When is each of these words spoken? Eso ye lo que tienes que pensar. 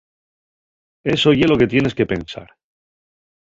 Eso 1.15 1.29
ye 1.37 1.45
lo 1.51 1.59
que 1.61 1.69
tienes 1.73 1.93
que 1.99 2.07
pensar. 2.13 2.49